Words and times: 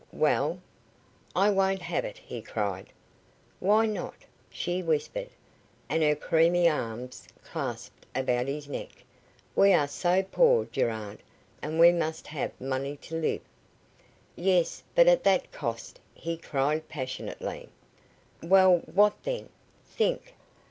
"Well?" 0.13 0.59
"I 1.35 1.51
won't 1.51 1.83
have 1.83 2.05
it," 2.05 2.17
he 2.17 2.41
cried. 2.41 2.89
"Why 3.59 3.85
not?" 3.85 4.15
she 4.49 4.81
whispered, 4.81 5.29
and 5.89 6.01
her 6.01 6.15
creamy 6.15 6.67
arms 6.67 7.27
clasped 7.43 8.07
about 8.15 8.47
his 8.47 8.67
neck. 8.67 9.03
"We 9.55 9.73
are 9.73 9.87
so 9.87 10.23
poor, 10.23 10.65
Gerard, 10.65 11.19
and 11.61 11.77
we 11.79 11.91
must 11.91 12.25
have 12.25 12.59
money 12.59 12.97
to 12.97 13.15
live." 13.15 13.41
"Yes, 14.35 14.81
but 14.95 15.07
at 15.07 15.23
that 15.25 15.51
cost," 15.51 15.99
he 16.15 16.35
cried, 16.35 16.89
passionately. 16.89 17.69
"Well, 18.41 18.79
what 18.91 19.21
then? 19.21 19.49
Think! 19.85 20.33